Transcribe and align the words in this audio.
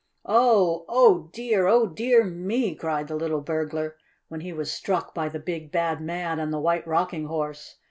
"Oh! 0.25 0.83
Oh, 0.89 1.29
dear! 1.31 1.67
Oh, 1.67 1.85
dear 1.85 2.23
me!" 2.23 2.73
cried 2.73 3.07
the 3.07 3.15
little 3.15 3.41
burglar 3.41 3.97
when 4.29 4.41
he 4.41 4.51
was 4.51 4.71
struck 4.71 5.13
by 5.13 5.29
the 5.29 5.37
big 5.39 5.71
bad 5.71 6.01
man 6.01 6.39
and 6.39 6.51
the 6.51 6.57
White 6.59 6.87
Rocking 6.87 7.25
Horse. 7.27 7.77